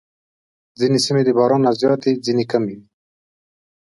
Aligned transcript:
ځینې 0.79 0.99
سیمې 1.05 1.21
د 1.25 1.29
باران 1.37 1.61
نه 1.65 1.71
زیاتې، 1.79 2.11
ځینې 2.25 2.43
کمې 2.51 2.73
وي. 2.77 2.87